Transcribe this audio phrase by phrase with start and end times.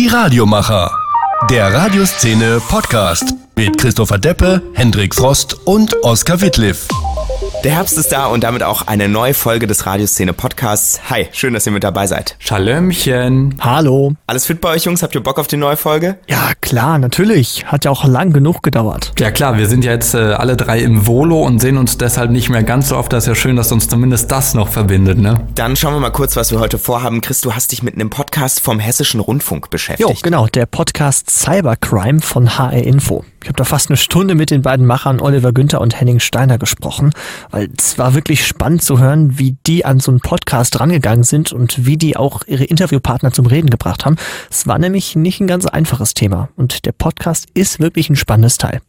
[0.00, 0.90] Die Radiomacher.
[1.50, 6.88] Der Radioszene Podcast mit Christopher Deppe, Hendrik Frost und Oskar Wittliff.
[7.64, 10.98] Der Herbst ist da und damit auch eine neue Folge des Radioszene Podcasts.
[11.10, 12.36] Hi, schön, dass ihr mit dabei seid.
[12.38, 13.56] Schalömchen.
[13.60, 14.14] Hallo.
[14.26, 15.02] Alles fit bei euch, Jungs?
[15.02, 16.16] Habt ihr Bock auf die neue Folge?
[16.26, 17.66] Ja, klar, natürlich.
[17.66, 19.12] Hat ja auch lang genug gedauert.
[19.18, 22.30] Ja klar, wir sind ja jetzt äh, alle drei im Volo und sehen uns deshalb
[22.30, 23.12] nicht mehr ganz so oft.
[23.12, 25.46] Das ist ja schön, dass uns zumindest das noch verbindet, ne?
[25.54, 27.20] Dann schauen wir mal kurz, was wir heute vorhaben.
[27.20, 30.08] Chris, du hast dich mit einem Podcast vom Hessischen Rundfunk beschäftigt.
[30.08, 33.22] Jo, genau, der Podcast Cybercrime von HR Info.
[33.42, 36.58] Ich habe da fast eine Stunde mit den beiden Machern Oliver Günther und Henning Steiner
[36.58, 37.12] gesprochen,
[37.50, 41.52] weil es war wirklich spannend zu hören, wie die an so einen Podcast rangegangen sind
[41.52, 44.16] und wie die auch ihre Interviewpartner zum Reden gebracht haben.
[44.50, 48.58] Es war nämlich nicht ein ganz einfaches Thema und der Podcast ist wirklich ein spannendes
[48.58, 48.82] Teil.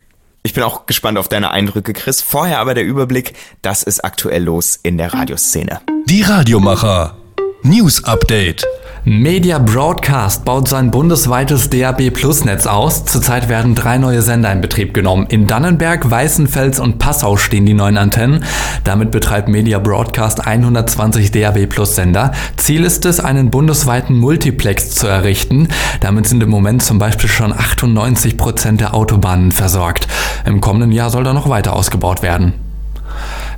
[0.44, 2.22] Ich bin auch gespannt auf deine Eindrücke, Chris.
[2.22, 5.82] Vorher aber der Überblick, das ist aktuell los in der Radioszene.
[6.08, 7.16] Die Radiomacher.
[7.64, 8.66] News Update.
[9.04, 13.04] Media Broadcast baut sein bundesweites DAB Plus Netz aus.
[13.04, 15.26] Zurzeit werden drei neue Sender in Betrieb genommen.
[15.28, 18.46] In Dannenberg, Weißenfels und Passau stehen die neuen Antennen.
[18.84, 22.32] Damit betreibt Media Broadcast 120 DAB Plus Sender.
[22.58, 25.70] Ziel ist es, einen bundesweiten Multiplex zu errichten.
[26.02, 30.08] Damit sind im Moment zum Beispiel schon 98 Prozent der Autobahnen versorgt.
[30.46, 32.54] Im kommenden Jahr soll da noch weiter ausgebaut werden.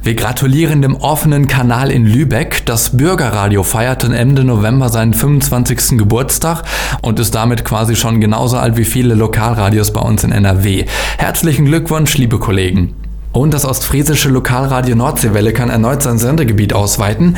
[0.04, 2.66] Wir gratulieren dem offenen Kanal in Lübeck.
[2.66, 5.98] Das Bürgerradio feierte Ende November seinen 25.
[5.98, 6.64] Geburtstag
[7.02, 10.88] und ist damit quasi schon genauso alt wie viele Lokalradios bei uns in NRW.
[11.18, 13.03] Herzlichen Glückwunsch, liebe Kollegen.
[13.34, 17.36] Und das ostfriesische Lokalradio Nordseewelle kann erneut sein Sendegebiet ausweiten.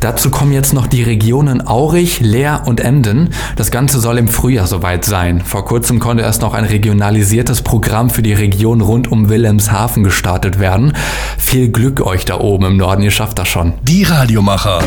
[0.00, 3.30] Dazu kommen jetzt noch die Regionen Aurich, Leer und Emden.
[3.56, 5.40] Das Ganze soll im Frühjahr soweit sein.
[5.40, 10.60] Vor kurzem konnte erst noch ein regionalisiertes Programm für die Region rund um Wilhelmshaven gestartet
[10.60, 10.92] werden.
[11.38, 13.72] Viel Glück euch da oben im Norden, ihr schafft das schon.
[13.82, 14.80] Die Radiomacher.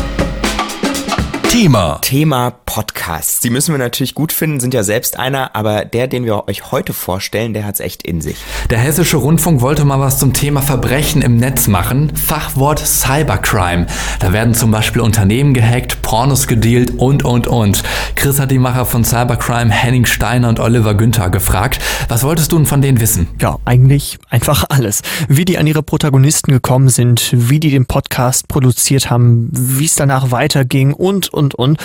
[1.52, 1.98] Thema.
[2.00, 3.40] Thema Podcasts.
[3.40, 6.72] Die müssen wir natürlich gut finden, sind ja selbst einer, aber der, den wir euch
[6.72, 8.38] heute vorstellen, der hat's echt in sich.
[8.70, 12.16] Der Hessische Rundfunk wollte mal was zum Thema Verbrechen im Netz machen.
[12.16, 13.84] Fachwort Cybercrime.
[14.18, 17.82] Da werden zum Beispiel Unternehmen gehackt, Pornos gedealt und, und, und.
[18.14, 21.80] Chris hat die Macher von Cybercrime, Henning Steiner und Oliver Günther gefragt.
[22.08, 23.28] Was wolltest du denn von denen wissen?
[23.42, 25.02] Ja, eigentlich einfach alles.
[25.28, 29.96] Wie die an ihre Protagonisten gekommen sind, wie die den Podcast produziert haben, wie es
[29.96, 31.78] danach weiterging und, und und, und.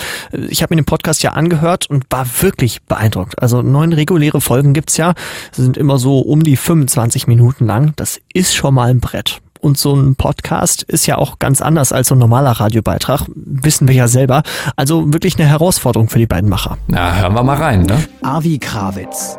[0.48, 3.40] Ich habe mir den Podcast ja angehört und war wirklich beeindruckt.
[3.42, 5.14] Also neun reguläre Folgen gibt's ja,
[5.52, 7.92] sind immer so um die 25 Minuten lang.
[7.96, 9.40] Das ist schon mal ein Brett.
[9.60, 13.88] Und so ein Podcast ist ja auch ganz anders als so ein normaler Radiobeitrag, wissen
[13.88, 14.42] wir ja selber.
[14.76, 16.78] Also wirklich eine Herausforderung für die beiden Macher.
[16.86, 17.98] Na, hören wir mal rein, ne?
[18.22, 19.36] Avi Krawitz.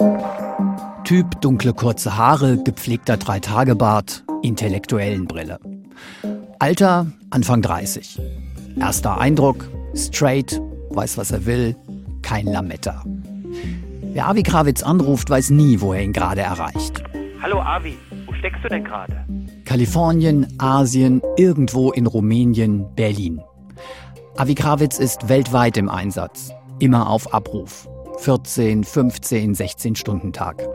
[1.06, 5.60] Typ dunkle kurze Haare, gepflegter Dreitagebart, intellektuellen Brille.
[6.60, 8.20] Alter Anfang 30.
[8.80, 11.76] Erster Eindruck, straight, weiß, was er will,
[12.22, 13.04] kein Lametta.
[14.14, 17.04] Wer Avi Krawitz anruft, weiß nie, wo er ihn gerade erreicht.
[17.42, 19.26] Hallo Avi, wo steckst du denn gerade?
[19.66, 23.42] Kalifornien, Asien, irgendwo in Rumänien, Berlin.
[24.36, 27.88] Avi Krawitz ist weltweit im Einsatz, immer auf Abruf.
[28.20, 30.68] 14, 15, 16 Stunden Tag.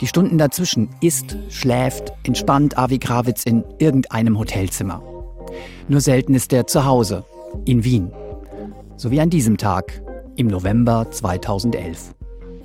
[0.00, 5.02] Die Stunden dazwischen isst, schläft, entspannt Avi Krawitz in irgendeinem Hotelzimmer.
[5.88, 7.24] Nur selten ist er zu Hause,
[7.64, 8.10] in Wien.
[8.96, 10.02] So wie an diesem Tag
[10.36, 12.14] im November 2011.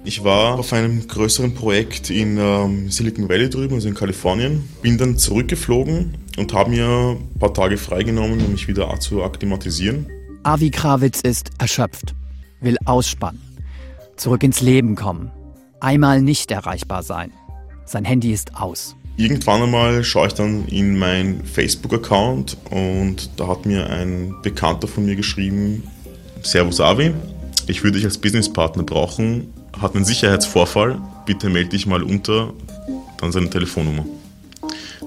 [0.05, 4.67] Ich war auf einem größeren Projekt in ähm, Silicon Valley drüben, also in Kalifornien.
[4.81, 10.07] Bin dann zurückgeflogen und habe mir ein paar Tage freigenommen, um mich wieder zu akklimatisieren.
[10.43, 12.15] Avi Krawitz ist erschöpft,
[12.59, 13.41] will ausspannen,
[14.17, 15.31] zurück ins Leben kommen,
[15.79, 17.31] einmal nicht erreichbar sein.
[17.85, 18.97] Sein Handy ist aus.
[19.15, 25.05] Irgendwann einmal schaue ich dann in meinen Facebook-Account und da hat mir ein Bekannter von
[25.05, 25.83] mir geschrieben,
[26.41, 27.13] Servus Avi,
[27.67, 32.53] ich würde dich als Businesspartner brauchen, hat einen Sicherheitsvorfall, bitte melde dich mal unter,
[33.19, 34.05] dann seine Telefonnummer.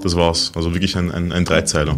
[0.01, 1.97] Das war's, also wirklich ein, ein, ein Dreizeiler.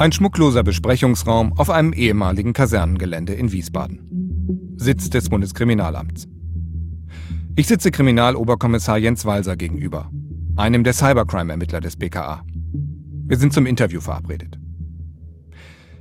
[0.00, 4.74] Ein schmuckloser Besprechungsraum auf einem ehemaligen Kasernengelände in Wiesbaden.
[4.78, 6.26] Sitz des Bundeskriminalamts.
[7.54, 10.10] Ich sitze Kriminaloberkommissar Jens Walser gegenüber,
[10.56, 12.42] einem der Cybercrime-Ermittler des BKA.
[13.26, 14.58] Wir sind zum Interview verabredet.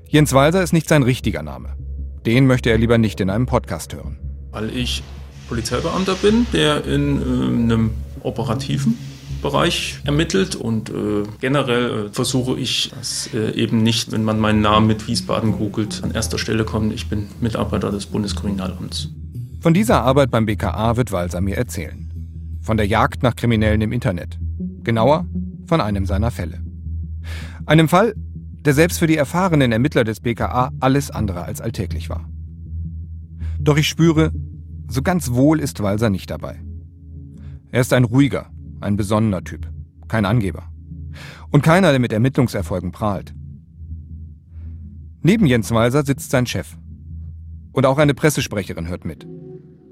[0.07, 1.75] Jens Walser ist nicht sein richtiger Name.
[2.25, 4.17] Den möchte er lieber nicht in einem Podcast hören.
[4.51, 5.03] Weil ich
[5.49, 7.91] Polizeibeamter bin, der in äh, einem
[8.23, 8.97] operativen
[9.41, 14.61] Bereich ermittelt und äh, generell äh, versuche ich, dass äh, eben nicht, wenn man meinen
[14.61, 19.09] Namen mit Wiesbaden googelt, an erster Stelle kommt, ich bin Mitarbeiter des Bundeskriminalamts.
[19.61, 22.11] Von dieser Arbeit beim BKA wird Walser mir erzählen.
[22.61, 24.37] Von der Jagd nach Kriminellen im Internet.
[24.83, 25.25] Genauer,
[25.67, 26.59] von einem seiner Fälle.
[27.65, 28.13] Einem Fall,
[28.65, 32.29] der selbst für die erfahrenen Ermittler des BKA alles andere als alltäglich war.
[33.59, 34.31] Doch ich spüre,
[34.87, 36.59] so ganz wohl ist Walser nicht dabei.
[37.71, 38.49] Er ist ein ruhiger,
[38.81, 39.67] ein besonnener Typ,
[40.07, 40.63] kein Angeber.
[41.51, 43.33] Und keiner, der mit Ermittlungserfolgen prahlt.
[45.21, 46.77] Neben Jens Walser sitzt sein Chef.
[47.71, 49.27] Und auch eine Pressesprecherin hört mit.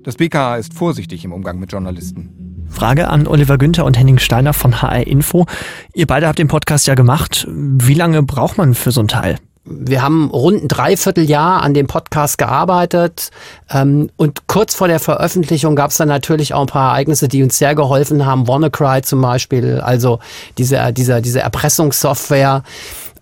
[0.04, 2.66] Das BKA ist vorsichtig im Umgang mit Journalisten.
[2.70, 5.46] Frage an Oliver Günther und Henning Steiner von HR Info.
[5.94, 7.48] Ihr beide habt den Podcast ja gemacht.
[7.50, 9.38] Wie lange braucht man für so ein Teil?
[9.70, 13.32] Wir haben rund ein Dreivierteljahr an dem Podcast gearbeitet
[13.70, 17.44] ähm, und kurz vor der Veröffentlichung gab es dann natürlich auch ein paar Ereignisse, die
[17.44, 18.48] uns sehr geholfen haben.
[18.48, 20.20] WannaCry zum Beispiel, also
[20.58, 22.64] diese, diese, diese Erpressungssoftware.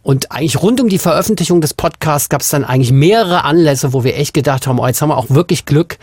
[0.04, 4.04] Und eigentlich rund um die Veröffentlichung des Podcasts gab es dann eigentlich mehrere Anlässe, wo
[4.04, 5.98] wir echt gedacht haben, oh, jetzt haben wir auch wirklich Glück,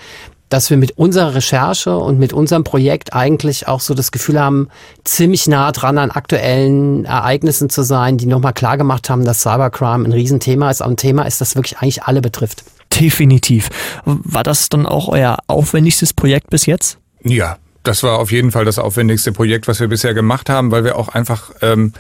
[0.53, 4.69] dass wir mit unserer Recherche und mit unserem Projekt eigentlich auch so das Gefühl haben,
[5.03, 10.07] ziemlich nah dran an aktuellen Ereignissen zu sein, die nochmal klar gemacht haben, dass Cybercrime
[10.07, 12.65] ein Riesenthema ist, auch ein Thema ist, das wirklich eigentlich alle betrifft.
[13.01, 13.71] Definitiv.
[14.05, 16.99] War das dann auch euer aufwendigstes Projekt bis jetzt?
[17.25, 20.85] Ja, das war auf jeden Fall das aufwendigste Projekt, was wir bisher gemacht haben, weil
[20.85, 21.95] wir auch einfach ähm,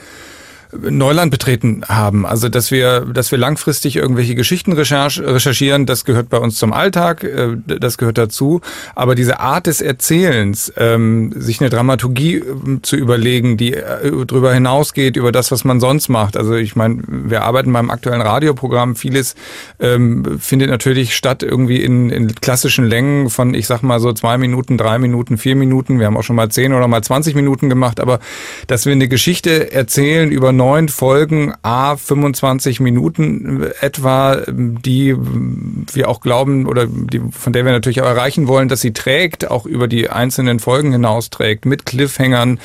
[0.80, 2.24] Neuland betreten haben.
[2.24, 7.24] Also dass wir, dass wir langfristig irgendwelche Geschichten recherchieren, das gehört bei uns zum Alltag,
[7.24, 8.60] äh, das gehört dazu.
[8.94, 14.54] Aber diese Art des Erzählens, ähm, sich eine Dramaturgie ähm, zu überlegen, die äh, darüber
[14.54, 16.36] hinausgeht, über das, was man sonst macht.
[16.36, 19.34] Also ich meine, wir arbeiten beim aktuellen Radioprogramm, vieles
[19.78, 24.38] ähm, findet natürlich statt irgendwie in, in klassischen Längen von, ich sag mal so zwei
[24.38, 25.98] Minuten, drei Minuten, vier Minuten.
[25.98, 28.20] Wir haben auch schon mal zehn oder mal zwanzig Minuten gemacht, aber
[28.66, 36.20] dass wir eine Geschichte erzählen über neun Folgen, a 25 Minuten etwa, die wir auch
[36.20, 39.88] glauben oder die, von der wir natürlich auch erreichen wollen, dass sie trägt, auch über
[39.88, 42.60] die einzelnen Folgen hinaus trägt, mit Cliffhangern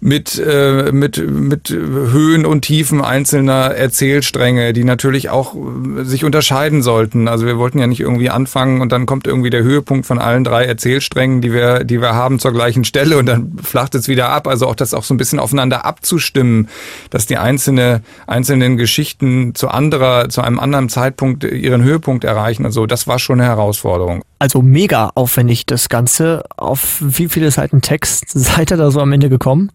[0.00, 6.82] mit, äh, mit, mit Höhen und Tiefen einzelner Erzählstränge, die natürlich auch äh, sich unterscheiden
[6.82, 7.26] sollten.
[7.26, 10.44] Also wir wollten ja nicht irgendwie anfangen und dann kommt irgendwie der Höhepunkt von allen
[10.44, 14.28] drei Erzählsträngen, die wir, die wir haben, zur gleichen Stelle und dann flacht es wieder
[14.28, 14.46] ab.
[14.46, 16.68] Also auch das auch so ein bisschen aufeinander abzustimmen,
[17.10, 22.64] dass die einzelne, einzelnen Geschichten zu anderer, zu einem anderen Zeitpunkt ihren Höhepunkt erreichen.
[22.64, 24.22] Also das war schon eine Herausforderung.
[24.38, 26.44] Also mega aufwendig das Ganze.
[26.56, 29.72] Auf wie viele Seiten Text seid ihr da so am Ende gekommen?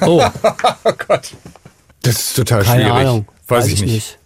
[0.00, 0.22] Oh.
[0.84, 1.34] oh Gott.
[2.02, 3.06] Das ist total Keine schwierig.
[3.06, 3.28] Ahnung.
[3.46, 3.92] Weiß, Weiß ich nicht.
[3.92, 4.18] nicht.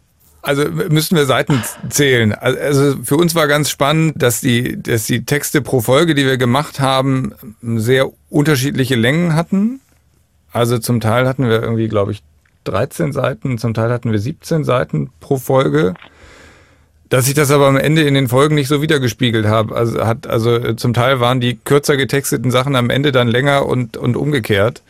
[0.43, 2.33] Also müssten wir Seiten zählen.
[2.35, 6.37] Also für uns war ganz spannend, dass die, dass die Texte pro Folge, die wir
[6.37, 7.33] gemacht haben,
[7.63, 9.81] sehr unterschiedliche Längen hatten.
[10.53, 12.23] Also zum Teil hatten wir irgendwie, glaube ich,
[12.65, 15.95] 13 Seiten, zum Teil hatten wir 17 Seiten pro Folge.
[17.13, 19.77] Dass ich das aber am Ende in den Folgen nicht so wiedergespiegelt habe.
[19.77, 23.99] Also hat, also zum Teil waren die kürzer getexteten Sachen am Ende dann länger und,
[23.99, 24.81] und umgekehrt.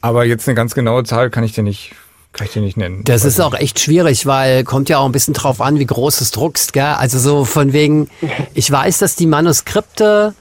[0.00, 1.92] Aber jetzt eine ganz genaue Zahl kann ich dir nicht
[2.32, 3.04] kann ich dir nicht nennen.
[3.04, 6.16] Das ist auch echt schwierig, weil kommt ja auch ein bisschen drauf an, wie groß
[6.16, 6.82] du es druckst, gell?
[6.82, 8.10] Also so von wegen,
[8.54, 10.34] ich weiß, dass die Manuskripte,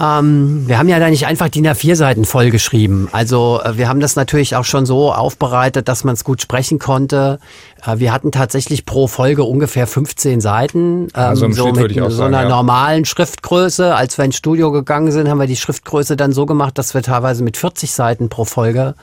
[0.00, 3.08] ähm, wir haben ja da nicht einfach DIN A4 Seiten vollgeschrieben.
[3.12, 6.78] Also äh, wir haben das natürlich auch schon so aufbereitet, dass man es gut sprechen
[6.78, 7.38] konnte.
[7.84, 11.02] Äh, wir hatten tatsächlich pro Folge ungefähr 15 Seiten.
[11.02, 12.56] Ähm, also im so Schnitt mit so sagen, einer ja.
[12.56, 13.94] normalen Schriftgröße.
[13.94, 17.02] Als wir ins Studio gegangen sind, haben wir die Schriftgröße dann so gemacht, dass wir
[17.02, 18.94] teilweise mit 40 Seiten pro Folge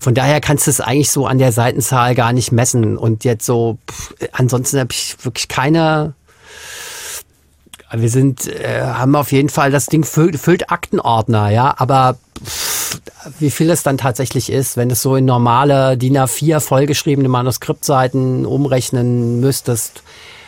[0.00, 2.98] von daher kannst du es eigentlich so an der Seitenzahl gar nicht messen.
[2.98, 6.14] Und jetzt so, pff, ansonsten habe ich wirklich keine.
[7.96, 13.00] Wir sind, äh, haben auf jeden Fall, das Ding füllt, füllt Aktenordner, ja, aber pff,
[13.38, 18.46] wie viel es dann tatsächlich ist, wenn es so in normale DIN A4 vollgeschriebene Manuskriptseiten
[18.46, 20.02] umrechnen müsstest,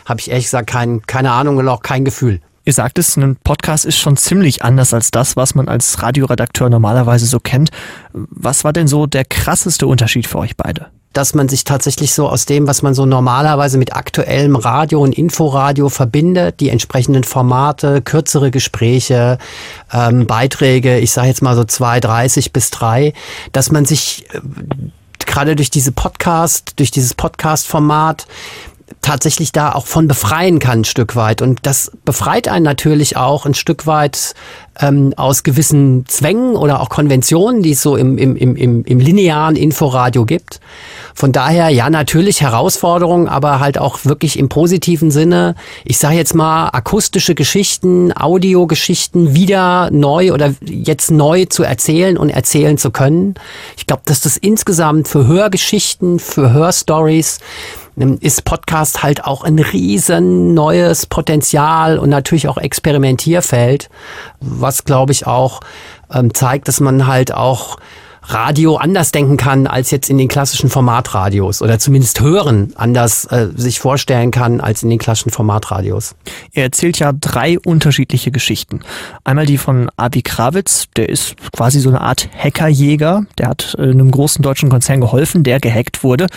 [0.05, 2.41] habe ich ehrlich gesagt kein, keine Ahnung und auch kein Gefühl.
[2.65, 6.69] Ihr sagt es, ein Podcast ist schon ziemlich anders als das, was man als Radioredakteur
[6.69, 7.69] normalerweise so kennt.
[8.11, 10.87] Was war denn so der krasseste Unterschied für euch beide?
[11.13, 15.17] Dass man sich tatsächlich so aus dem, was man so normalerweise mit aktuellem Radio und
[15.17, 19.37] Inforadio verbindet, die entsprechenden Formate, kürzere Gespräche,
[19.91, 23.13] ähm, Beiträge, ich sage jetzt mal so zwei, 30 bis drei,
[23.51, 24.39] dass man sich äh,
[25.25, 28.27] gerade durch diese Podcast, durch dieses Podcast-Format
[29.01, 31.41] tatsächlich da auch von befreien kann ein Stück weit.
[31.41, 34.33] Und das befreit einen natürlich auch ein Stück weit
[34.79, 39.55] ähm, aus gewissen Zwängen oder auch Konventionen, die es so im, im, im, im, linearen
[39.55, 40.59] Inforadio gibt.
[41.13, 45.55] Von daher, ja, natürlich Herausforderungen, aber halt auch wirklich im positiven Sinne.
[45.83, 52.29] Ich sage jetzt mal, akustische Geschichten, Audiogeschichten wieder neu oder jetzt neu zu erzählen und
[52.29, 53.35] erzählen zu können.
[53.77, 57.39] Ich glaube, dass das insgesamt für Hörgeschichten, für Hörstories
[57.97, 63.89] ist Podcast halt auch ein riesen neues Potenzial und natürlich auch Experimentierfeld,
[64.39, 65.61] was glaube ich auch
[66.13, 67.77] ähm, zeigt, dass man halt auch
[68.29, 73.47] Radio anders denken kann als jetzt in den klassischen Formatradios oder zumindest hören anders äh,
[73.55, 76.15] sich vorstellen kann als in den klassischen Formatradios.
[76.51, 78.81] Er erzählt ja drei unterschiedliche Geschichten.
[79.23, 83.83] Einmal die von Abi Krawitz, der ist quasi so eine Art Hackerjäger, der hat äh,
[83.83, 86.27] einem großen deutschen Konzern geholfen, der gehackt wurde.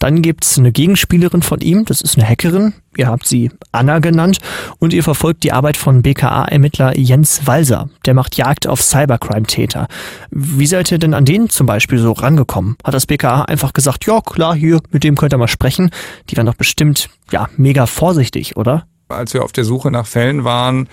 [0.00, 4.38] Dann gibt's eine Gegenspielerin von ihm, das ist eine Hackerin, ihr habt sie Anna genannt
[4.78, 9.88] und ihr verfolgt die Arbeit von BKA-Ermittler Jens Walser, der macht Jagd auf Cybercrime-Täter.
[10.30, 12.76] Wie seid ihr denn an den zum Beispiel so rangekommen?
[12.84, 15.90] Hat das BKA einfach gesagt, ja klar, hier, mit dem könnt ihr mal sprechen?
[16.30, 18.86] Die waren doch bestimmt, ja, mega vorsichtig, oder?
[19.08, 20.88] Als wir auf der Suche nach Fällen waren,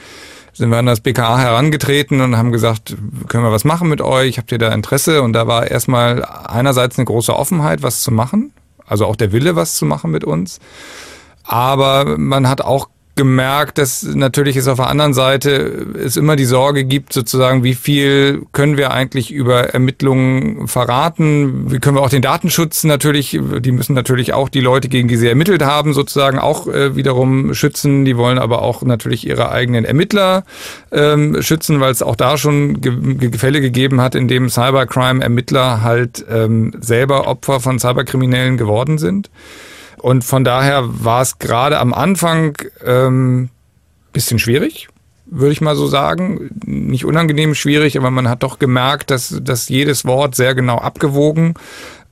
[0.53, 2.95] sind wir an das BKA herangetreten und haben gesagt,
[3.27, 4.37] können wir was machen mit euch?
[4.37, 5.23] Habt ihr da Interesse?
[5.23, 8.53] Und da war erstmal einerseits eine große Offenheit, was zu machen,
[8.85, 10.59] also auch der Wille, was zu machen mit uns.
[11.43, 15.53] Aber man hat auch gemerkt, dass natürlich es auf der anderen Seite
[16.03, 21.71] es immer die Sorge gibt, sozusagen, wie viel können wir eigentlich über Ermittlungen verraten?
[21.71, 25.17] Wie können wir auch den Datenschutz natürlich, die müssen natürlich auch die Leute, gegen die
[25.17, 28.03] sie ermittelt haben, sozusagen auch äh, wiederum schützen.
[28.03, 30.43] Die wollen aber auch natürlich ihre eigenen Ermittler
[30.91, 36.25] ähm, schützen, weil es auch da schon Ge Fälle gegeben hat, in dem Cybercrime-Ermittler halt
[36.31, 39.29] ähm, selber Opfer von Cyberkriminellen geworden sind.
[39.97, 43.49] Und von daher war es gerade am Anfang ähm,
[44.11, 44.89] bisschen schwierig,
[45.25, 46.51] würde ich mal so sagen.
[46.65, 51.55] Nicht unangenehm schwierig, aber man hat doch gemerkt, dass, dass jedes Wort sehr genau abgewogen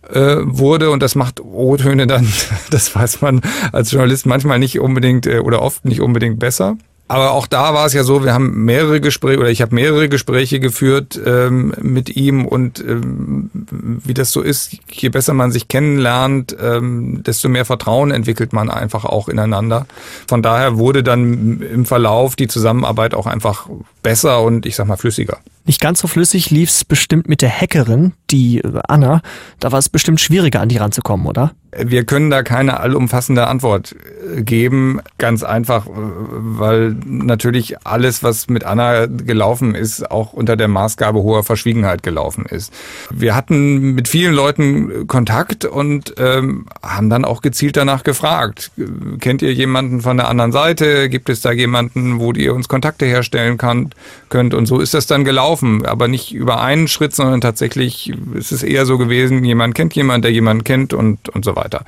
[0.09, 2.27] äh, wurde und das macht O-Töne dann,
[2.71, 6.77] das weiß man als Journalist manchmal nicht unbedingt äh, oder oft nicht unbedingt besser.
[7.11, 10.07] Aber auch da war es ja so, wir haben mehrere Gespräche oder ich habe mehrere
[10.07, 15.67] Gespräche geführt ähm, mit ihm und ähm, wie das so ist, je besser man sich
[15.67, 19.87] kennenlernt, ähm, desto mehr Vertrauen entwickelt man einfach auch ineinander.
[20.25, 23.67] Von daher wurde dann im Verlauf die Zusammenarbeit auch einfach
[24.03, 25.39] besser und ich sag mal flüssiger.
[25.65, 29.21] Nicht ganz so flüssig lief's bestimmt mit der Hackerin, die äh, Anna.
[29.59, 31.51] Da war es bestimmt schwieriger, an die ranzukommen, oder?
[31.77, 33.95] Wir können da keine allumfassende Antwort
[34.35, 34.99] äh, geben.
[35.19, 41.21] Ganz einfach, äh, weil natürlich alles, was mit Anna gelaufen ist, auch unter der Maßgabe
[41.21, 42.73] hoher Verschwiegenheit gelaufen ist.
[43.11, 48.71] Wir hatten mit vielen Leuten Kontakt und ähm, haben dann auch gezielt danach gefragt.
[49.19, 51.07] Kennt ihr jemanden von der anderen Seite?
[51.07, 54.53] Gibt es da jemanden, wo ihr uns Kontakte herstellen könnt?
[54.53, 58.51] Und so ist das dann gelaufen laufen, aber nicht über einen Schritt, sondern tatsächlich ist
[58.51, 61.83] es eher so gewesen, jemand kennt jemand, der jemanden kennt und, und so weiter.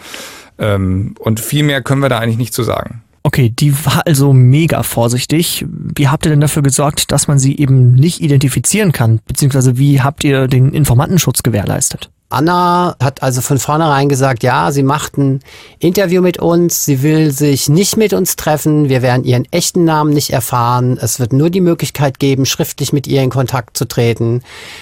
[0.60, 3.02] Ähm, und viel mehr können wir da eigentlich nicht zu sagen.
[3.26, 5.66] Okay, die war also mega vorsichtig.
[5.70, 9.22] Wie habt ihr denn dafür gesorgt, dass man sie eben nicht identifizieren kann?
[9.26, 12.10] Beziehungsweise wie habt ihr den Informantenschutz gewährleistet?
[12.34, 15.42] Anna hat also von vornherein gesagt, ja, sie macht ein
[15.80, 20.14] Interview mit uns, sie will sich nicht mit uns treffen, wir werden ihren echten Namen
[20.14, 24.42] nicht erfahren, es wird nur die Möglichkeit geben, schriftlich mit ihr in Kontakt zu treten.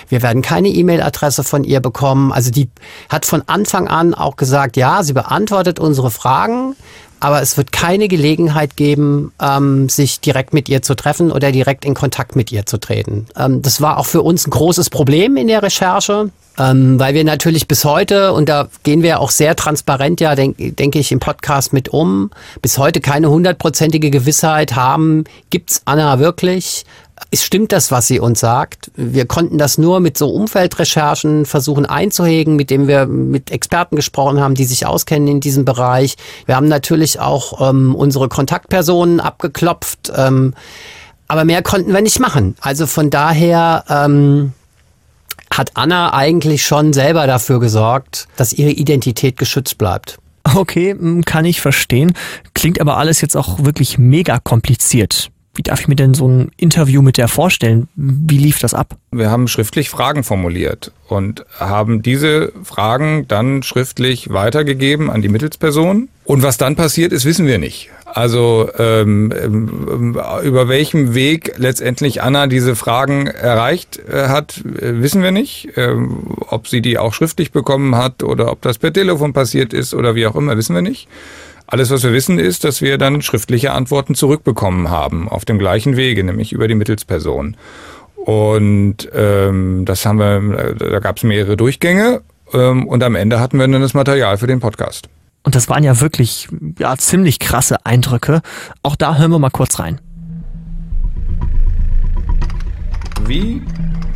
[0.09, 2.31] Wir werden keine E-Mail-Adresse von ihr bekommen.
[2.31, 2.69] Also die
[3.09, 6.75] hat von Anfang an auch gesagt, ja, sie beantwortet unsere Fragen,
[7.21, 11.85] aber es wird keine Gelegenheit geben, ähm, sich direkt mit ihr zu treffen oder direkt
[11.85, 13.27] in Kontakt mit ihr zu treten.
[13.37, 16.31] Ähm, das war auch für uns ein großes Problem in der Recherche.
[16.59, 20.73] Ähm, weil wir natürlich bis heute, und da gehen wir auch sehr transparent, ja, denke
[20.73, 22.29] denk ich, im Podcast mit um,
[22.61, 26.83] bis heute keine hundertprozentige Gewissheit haben, gibt's Anna wirklich?
[27.29, 28.91] Es stimmt das, was sie uns sagt.
[28.95, 34.39] Wir konnten das nur mit so Umfeldrecherchen versuchen einzuhegen, mit dem wir mit Experten gesprochen
[34.39, 36.15] haben, die sich auskennen in diesem Bereich.
[36.45, 40.53] Wir haben natürlich auch ähm, unsere Kontaktpersonen abgeklopft, ähm,
[41.27, 42.55] aber mehr konnten wir nicht machen.
[42.59, 44.53] Also von daher ähm,
[45.53, 50.17] hat Anna eigentlich schon selber dafür gesorgt, dass ihre Identität geschützt bleibt.
[50.53, 52.13] Okay, kann ich verstehen.
[52.53, 55.29] Klingt aber alles jetzt auch wirklich mega kompliziert.
[55.61, 57.87] Wie darf ich mir denn so ein Interview mit der vorstellen?
[57.93, 58.97] Wie lief das ab?
[59.11, 66.09] Wir haben schriftlich Fragen formuliert und haben diese Fragen dann schriftlich weitergegeben an die Mittelsperson.
[66.25, 67.91] Und was dann passiert ist, wissen wir nicht.
[68.05, 75.21] Also ähm, ähm, über welchem Weg letztendlich Anna diese Fragen erreicht äh, hat, äh, wissen
[75.21, 75.69] wir nicht.
[75.75, 79.93] Ähm, ob sie die auch schriftlich bekommen hat oder ob das per Telefon passiert ist
[79.93, 81.07] oder wie auch immer, wissen wir nicht.
[81.71, 85.95] Alles, was wir wissen, ist, dass wir dann schriftliche Antworten zurückbekommen haben, auf dem gleichen
[85.95, 87.55] Wege, nämlich über die Mittelsperson.
[88.17, 93.57] Und ähm, das haben wir, da gab es mehrere Durchgänge ähm, und am Ende hatten
[93.57, 95.07] wir dann das Material für den Podcast.
[95.43, 98.41] Und das waren ja wirklich ja, ziemlich krasse Eindrücke.
[98.83, 100.01] Auch da hören wir mal kurz rein.
[103.27, 103.61] Wie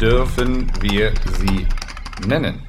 [0.02, 1.66] dürfen wir sie
[2.28, 2.65] nennen?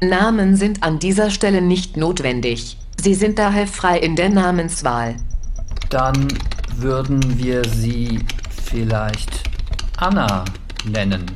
[0.00, 2.76] Namen sind an dieser Stelle nicht notwendig.
[3.00, 5.16] Sie sind daher frei in der Namenswahl.
[5.90, 6.28] Dann
[6.76, 8.20] würden wir sie
[8.64, 9.44] vielleicht
[9.96, 10.44] Anna
[10.84, 11.30] nennen.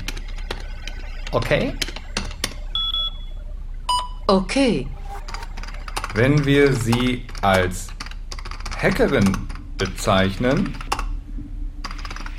[1.33, 1.75] Okay?
[4.27, 4.87] Okay.
[6.15, 7.89] Wenn wir sie als
[8.81, 9.37] Hackerin
[9.77, 10.75] bezeichnen,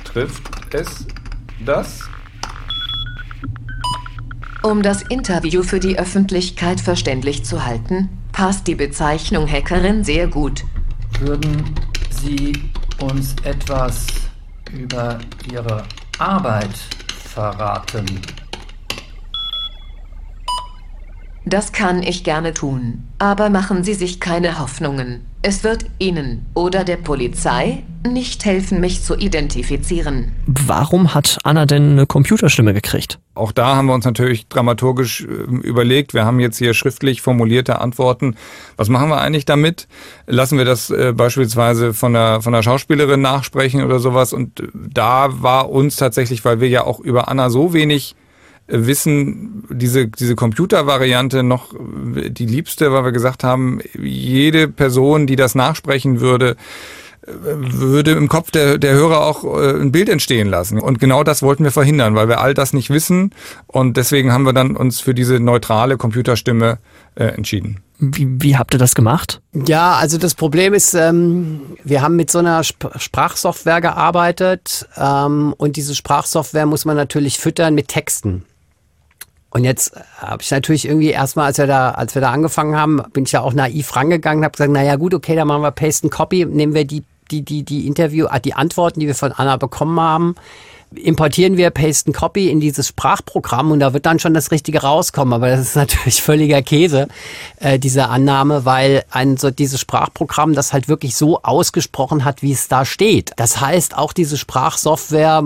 [0.04, 1.06] trifft es
[1.64, 2.00] das?
[4.62, 10.64] Um das Interview für die Öffentlichkeit verständlich zu halten, passt die Bezeichnung Hackerin sehr gut.
[11.18, 11.74] Würden
[12.10, 12.52] Sie
[13.00, 14.06] uns etwas
[14.70, 15.18] über
[15.50, 15.84] Ihre
[16.18, 16.76] Arbeit
[17.08, 18.04] verraten?
[21.46, 23.08] Das kann ich gerne tun.
[23.18, 25.24] Aber machen Sie sich keine Hoffnungen.
[25.42, 30.32] Es wird Ihnen oder der Polizei nicht helfen, mich zu identifizieren.
[30.46, 33.18] Warum hat Anna denn eine Computerstimme gekriegt?
[33.34, 35.24] Auch da haben wir uns natürlich dramaturgisch äh,
[35.66, 36.12] überlegt.
[36.12, 38.36] Wir haben jetzt hier schriftlich formulierte Antworten.
[38.76, 39.88] Was machen wir eigentlich damit?
[40.26, 44.34] Lassen wir das äh, beispielsweise von der, von der Schauspielerin nachsprechen oder sowas?
[44.34, 48.14] Und da war uns tatsächlich, weil wir ja auch über Anna so wenig
[48.70, 55.54] wissen, diese, diese Computervariante noch die liebste, weil wir gesagt haben, jede Person, die das
[55.54, 56.56] nachsprechen würde,
[57.26, 60.78] würde im Kopf der, der Hörer auch äh, ein Bild entstehen lassen.
[60.78, 63.32] Und genau das wollten wir verhindern, weil wir all das nicht wissen.
[63.66, 66.78] Und deswegen haben wir dann uns für diese neutrale Computerstimme
[67.14, 67.80] äh, entschieden.
[67.98, 69.42] Wie, wie habt ihr das gemacht?
[69.52, 75.54] Ja, also das Problem ist, ähm, wir haben mit so einer Sp Sprachsoftware gearbeitet ähm,
[75.58, 78.44] und diese Sprachsoftware muss man natürlich füttern mit Texten.
[79.50, 83.02] Und jetzt habe ich natürlich irgendwie erstmal, als wir da, als wir da angefangen haben,
[83.12, 86.04] bin ich ja auch naiv rangegangen, habe gesagt, naja gut, okay, dann machen wir Paste
[86.04, 89.32] and Copy, nehmen wir die, die, die, die Interview, ah, die Antworten, die wir von
[89.32, 90.36] Anna bekommen haben,
[90.94, 94.82] importieren wir Paste and Copy in dieses Sprachprogramm und da wird dann schon das Richtige
[94.82, 95.32] rauskommen.
[95.34, 97.08] Aber das ist natürlich völliger Käse,
[97.58, 102.52] äh, diese Annahme, weil ein so dieses Sprachprogramm das halt wirklich so ausgesprochen hat, wie
[102.52, 103.32] es da steht.
[103.36, 105.42] Das heißt, auch diese Sprachsoftware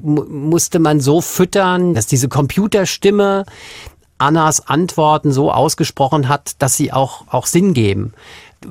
[0.00, 3.44] musste man so füttern, dass diese Computerstimme
[4.20, 8.12] Annas Antworten so ausgesprochen hat, dass sie auch, auch Sinn geben.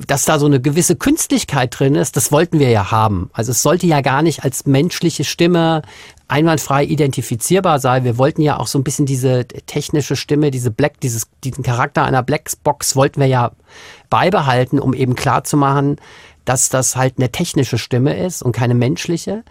[0.06, 3.32] Dass da so eine gewisse Künstlichkeit drin ist, das wollten wir ja haben.
[3.34, 5.82] Also es sollte ja gar nicht als menschliche Stimme
[6.28, 8.04] einwandfrei identifizierbar sein.
[8.04, 12.04] Wir wollten ja auch so ein bisschen diese technische Stimme, diese Black, dieses, diesen Charakter
[12.04, 13.52] einer Blackbox wollten wir ja
[14.12, 15.98] beibehalten, um eben klar zu machen,
[16.46, 19.44] dass das halt eine technische Stimme ist und keine menschliche.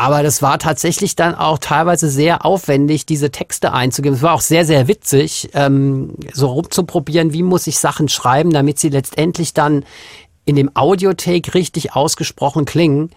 [0.00, 4.16] Aber das war tatsächlich dann auch teilweise sehr aufwendig, diese Texte einzugeben.
[4.16, 8.78] Es war auch sehr, sehr witzig, ähm, so rumzuprobieren, wie muss ich Sachen schreiben, damit
[8.78, 9.84] sie letztendlich dann
[10.46, 13.10] in dem Audiotake richtig ausgesprochen klingen.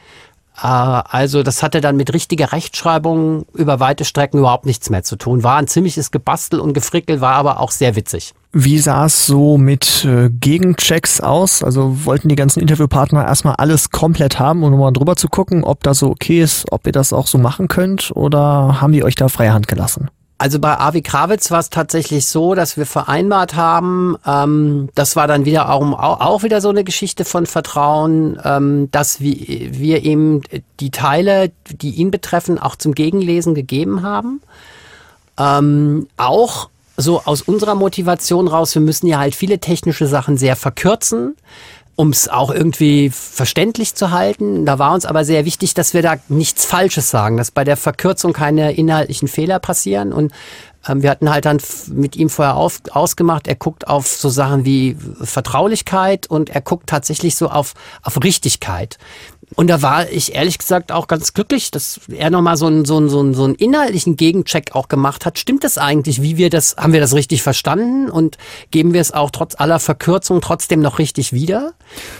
[0.57, 5.15] Äh, also das hatte dann mit richtiger Rechtschreibung über weite Strecken überhaupt nichts mehr zu
[5.15, 5.41] tun.
[5.41, 8.33] War ein ziemliches Gebastel und Gefrickel, war aber auch sehr witzig.
[8.55, 11.63] Wie sah es so mit äh, Gegenchecks aus?
[11.63, 15.81] Also wollten die ganzen Interviewpartner erstmal alles komplett haben, um nochmal drüber zu gucken, ob
[15.81, 19.15] das so okay ist, ob ihr das auch so machen könnt oder haben die euch
[19.15, 20.11] da freie Hand gelassen?
[20.37, 25.25] Also bei Avi Krawitz war es tatsächlich so, dass wir vereinbart haben, ähm, das war
[25.25, 29.35] dann wieder auch, auch wieder so eine Geschichte von Vertrauen, ähm, dass wir,
[29.71, 30.41] wir ihm
[30.79, 34.41] die Teile, die ihn betreffen, auch zum Gegenlesen gegeben haben.
[35.39, 40.55] Ähm, auch so aus unserer Motivation raus, wir müssen ja halt viele technische Sachen sehr
[40.55, 41.35] verkürzen,
[41.95, 44.65] um es auch irgendwie verständlich zu halten.
[44.65, 47.77] Da war uns aber sehr wichtig, dass wir da nichts Falsches sagen, dass bei der
[47.77, 50.13] Verkürzung keine inhaltlichen Fehler passieren.
[50.13, 50.31] Und
[50.87, 54.97] wir hatten halt dann mit ihm vorher auf, ausgemacht, er guckt auf so Sachen wie
[55.21, 58.97] Vertraulichkeit und er guckt tatsächlich so auf, auf Richtigkeit.
[59.55, 62.97] Und da war ich ehrlich gesagt auch ganz glücklich, dass er nochmal so einen, so,
[62.97, 65.37] einen, so, einen, so einen inhaltlichen Gegencheck auch gemacht hat.
[65.37, 66.21] Stimmt das eigentlich?
[66.21, 68.09] Wie wir das, haben wir das richtig verstanden?
[68.09, 68.37] Und
[68.71, 71.73] geben wir es auch trotz aller Verkürzung trotzdem noch richtig wieder?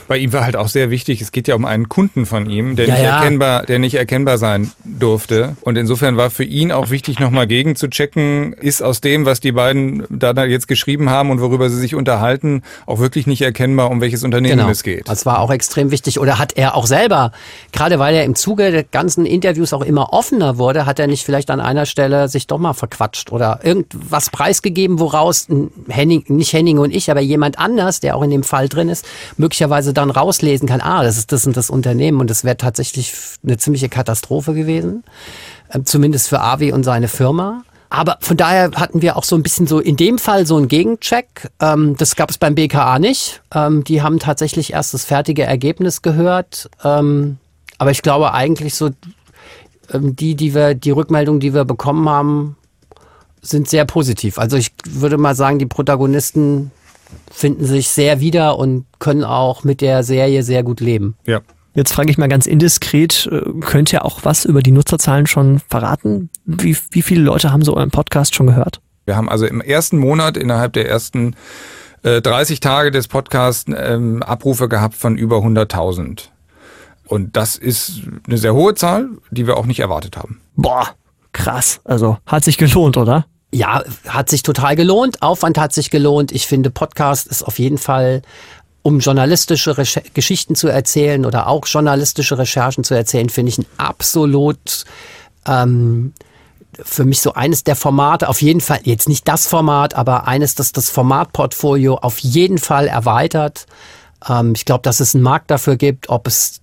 [0.08, 2.76] Bei ihm war halt auch sehr wichtig, es geht ja um einen Kunden von ihm,
[2.76, 3.18] der, ja, nicht, ja.
[3.18, 5.56] Erkennbar, der nicht erkennbar sein durfte.
[5.62, 7.76] Und insofern war für ihn auch wichtig, nochmal gegen
[8.60, 12.64] ist aus dem, was die beiden da jetzt geschrieben haben und worüber sie sich unterhalten,
[12.86, 14.70] auch wirklich nicht erkennbar, um welches Unternehmen genau.
[14.70, 15.08] es geht.
[15.08, 16.20] Das war auch extrem wichtig.
[16.20, 17.32] Oder hat er auch selber
[17.72, 21.26] gerade weil er im Zuge der ganzen Interviews auch immer offener wurde, hat er nicht
[21.26, 25.48] vielleicht an einer Stelle sich doch mal verquatscht oder irgendwas preisgegeben, woraus
[25.90, 29.06] Henning, nicht Henning und ich, aber jemand anders, der auch in dem Fall drin ist,
[29.38, 33.14] möglicherweise dann rauslesen kann, ah, das ist das und das Unternehmen und das wäre tatsächlich
[33.44, 35.04] eine ziemliche Katastrophe gewesen.
[35.74, 37.64] Ähm, zumindest für Avi und seine Firma.
[37.94, 40.68] Aber von daher hatten wir auch so ein bisschen so in dem Fall so einen
[40.68, 41.52] Gegencheck.
[41.60, 43.44] Ähm, das gab es beim BKA nicht.
[43.54, 46.72] Ähm, die haben tatsächlich erst das fertige Ergebnis gehört.
[46.84, 47.38] Ähm,
[47.78, 48.90] aber ich glaube eigentlich so,
[49.92, 52.58] ähm, die, die wir, die Rückmeldungen, die wir bekommen haben,
[53.44, 54.40] sind sehr positiv.
[54.40, 56.72] Also ich würde mal sagen, die Protagonisten
[57.32, 61.16] finden sich sehr wieder und können auch mit der Serie sehr gut leben.
[61.28, 61.42] Ja,
[61.76, 65.60] Jetzt frage ich mal ganz indiskret, äh, könnt ihr auch was über die Nutzerzahlen schon
[65.70, 66.30] verraten?
[66.46, 68.80] Wie, wie viele Leute haben so euren Podcast schon gehört?
[69.06, 71.36] Wir haben also im ersten Monat innerhalb der ersten
[72.04, 76.30] äh, 30 Tage des Podcasts ähm, Abrufe gehabt von über 100.000.
[77.08, 80.42] Und das ist eine sehr hohe Zahl, die wir auch nicht erwartet haben.
[80.56, 80.90] Boah,
[81.32, 81.82] krass.
[81.84, 83.26] Also hat sich gelohnt, oder?
[83.52, 85.22] Ja, hat sich total gelohnt.
[85.22, 86.32] Aufwand hat sich gelohnt.
[86.32, 88.22] Ich finde, Podcast ist auf jeden Fall,
[88.84, 93.66] um journalistische Recher Geschichten zu erzählen oder auch journalistische Recherchen zu erzählen, finde ich ein
[93.78, 94.86] absolut
[95.48, 96.14] ähm,
[96.82, 100.56] für mich so eines der Formate, auf jeden Fall, jetzt nicht das Format, aber eines,
[100.56, 103.68] das das Formatportfolio auf jeden Fall erweitert.
[104.28, 106.62] Ähm, ich glaube, dass es einen Markt dafür gibt, ob es,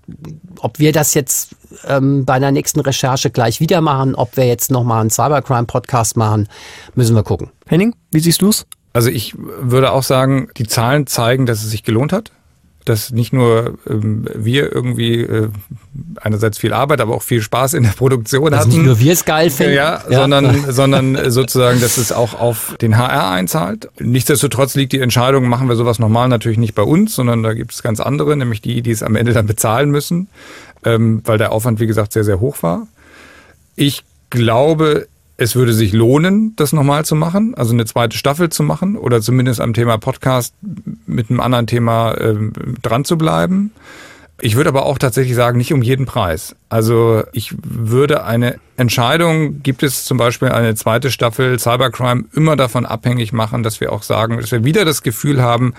[0.58, 1.54] ob wir das jetzt
[1.86, 6.48] ähm, bei einer nächsten Recherche gleich wieder machen, ob wir jetzt nochmal einen Cybercrime-Podcast machen,
[6.94, 7.50] müssen wir gucken.
[7.66, 8.66] Henning, wie siehst du's?
[8.92, 12.32] Also ich würde auch sagen, die Zahlen zeigen, dass es sich gelohnt hat
[12.84, 15.48] dass nicht nur ähm, wir irgendwie äh,
[16.20, 18.70] einerseits viel Arbeit, aber auch viel Spaß in der Produktion dass hatten.
[18.70, 19.74] Nicht nur wir es geil finden.
[19.74, 20.20] Ja, ja.
[20.20, 23.88] Sondern, sondern sozusagen, dass es auch auf den HR einzahlt.
[23.98, 27.72] Nichtsdestotrotz liegt die Entscheidung, machen wir sowas normal natürlich nicht bei uns, sondern da gibt
[27.72, 30.28] es ganz andere, nämlich die, die es am Ende dann bezahlen müssen,
[30.84, 32.86] ähm, weil der Aufwand, wie gesagt, sehr, sehr hoch war.
[33.76, 35.06] Ich glaube,
[35.40, 39.22] es würde sich lohnen, das nochmal zu machen, also eine zweite Staffel zu machen oder
[39.22, 40.54] zumindest am Thema Podcast
[41.06, 43.72] mit einem anderen Thema ähm, dran zu bleiben.
[44.42, 46.56] Ich würde aber auch tatsächlich sagen, nicht um jeden Preis.
[46.68, 52.84] Also ich würde eine Entscheidung, gibt es zum Beispiel eine zweite Staffel Cybercrime, immer davon
[52.84, 55.72] abhängig machen, dass wir auch sagen, dass wir wieder das Gefühl haben,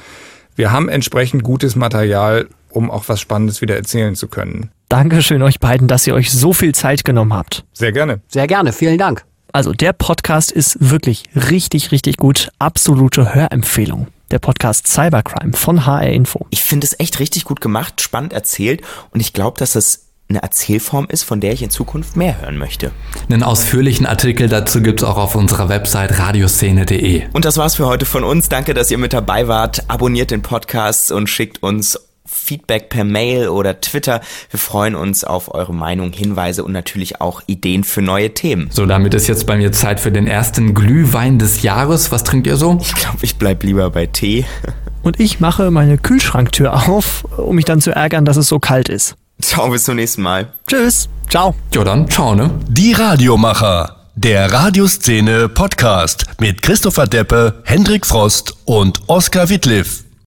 [0.55, 4.71] wir haben entsprechend gutes Material, um auch was Spannendes wieder erzählen zu können.
[4.89, 7.63] Dankeschön euch beiden, dass ihr euch so viel Zeit genommen habt.
[7.73, 8.21] Sehr gerne.
[8.27, 9.23] Sehr gerne, vielen Dank.
[9.53, 12.49] Also der Podcast ist wirklich richtig, richtig gut.
[12.59, 14.07] Absolute Hörempfehlung.
[14.31, 16.47] Der Podcast Cybercrime von HR Info.
[16.51, 20.41] Ich finde es echt richtig gut gemacht, spannend erzählt und ich glaube, dass es eine
[20.41, 22.91] Erzählform ist, von der ich in Zukunft mehr hören möchte.
[23.29, 27.23] Einen ausführlichen Artikel dazu gibt es auch auf unserer Website radioszene.de.
[27.33, 28.47] Und das war's für heute von uns.
[28.47, 29.83] Danke, dass ihr mit dabei wart.
[29.89, 31.99] Abonniert den Podcast und schickt uns
[32.31, 34.21] Feedback per Mail oder Twitter.
[34.49, 38.69] Wir freuen uns auf eure Meinung, Hinweise und natürlich auch Ideen für neue Themen.
[38.71, 42.11] So, damit ist jetzt bei mir Zeit für den ersten Glühwein des Jahres.
[42.11, 42.77] Was trinkt ihr so?
[42.81, 44.45] Ich glaube, ich bleib lieber bei Tee.
[45.03, 48.87] Und ich mache meine Kühlschranktür auf, um mich dann zu ärgern, dass es so kalt
[48.87, 49.15] ist.
[49.41, 50.53] Ciao, bis zum nächsten Mal.
[50.67, 51.09] Tschüss.
[51.29, 51.55] Ciao.
[51.73, 52.51] Ja, dann ciao, ne?
[52.67, 53.97] Die Radiomacher.
[54.15, 60.03] Der Radioszene Podcast mit Christopher Deppe, Hendrik Frost und Oskar Wittliff.